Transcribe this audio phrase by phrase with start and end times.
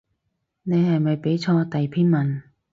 [0.63, 2.41] 你係咪畀錯第篇文